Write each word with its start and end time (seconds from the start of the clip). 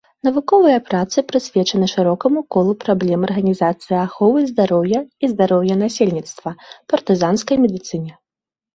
Навуковыя 0.25 0.77
працы 0.87 1.17
прысвечаны 1.31 1.89
шырокаму 1.93 2.39
колу 2.55 2.73
праблем 2.85 3.27
арганізацыі 3.29 3.97
аховы 4.07 4.39
здароўя 4.55 4.99
і 5.07 5.25
здароўя 5.37 5.75
насельніцтва, 5.85 6.49
партызанскай 6.93 7.57
медыцыне. 7.65 8.13